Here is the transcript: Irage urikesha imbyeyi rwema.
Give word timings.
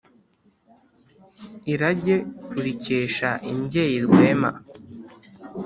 Irage 1.73 2.15
urikesha 2.59 3.29
imbyeyi 3.51 3.97
rwema. 4.05 4.51